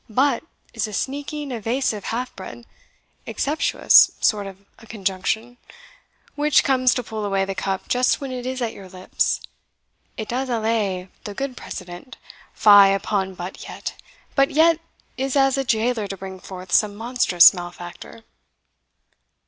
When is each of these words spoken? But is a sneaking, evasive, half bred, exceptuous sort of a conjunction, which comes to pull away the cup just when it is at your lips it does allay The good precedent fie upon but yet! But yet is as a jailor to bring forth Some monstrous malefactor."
But 0.09 0.43
is 0.73 0.87
a 0.87 0.93
sneaking, 0.93 1.51
evasive, 1.51 2.05
half 2.05 2.35
bred, 2.35 2.65
exceptuous 3.27 4.09
sort 4.19 4.47
of 4.47 4.65
a 4.79 4.87
conjunction, 4.87 5.57
which 6.33 6.63
comes 6.63 6.95
to 6.95 7.03
pull 7.03 7.23
away 7.23 7.45
the 7.45 7.53
cup 7.53 7.87
just 7.87 8.19
when 8.19 8.31
it 8.31 8.47
is 8.47 8.63
at 8.63 8.73
your 8.73 8.89
lips 8.89 9.41
it 10.17 10.27
does 10.27 10.49
allay 10.49 11.09
The 11.25 11.35
good 11.35 11.55
precedent 11.55 12.17
fie 12.51 12.87
upon 12.93 13.35
but 13.35 13.67
yet! 13.69 13.93
But 14.33 14.49
yet 14.49 14.79
is 15.17 15.35
as 15.35 15.55
a 15.55 15.63
jailor 15.63 16.07
to 16.07 16.17
bring 16.17 16.39
forth 16.39 16.71
Some 16.71 16.95
monstrous 16.95 17.53
malefactor." 17.53 18.23